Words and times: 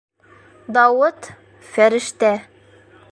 Дауыт- 0.77 1.29
фәрештә. 1.75 2.35